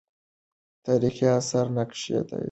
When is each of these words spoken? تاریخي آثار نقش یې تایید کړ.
تاریخي 0.85 1.27
آثار 1.39 1.65
نقش 1.77 2.01
یې 2.11 2.19
تایید 2.27 2.29
کړ. 2.37 2.39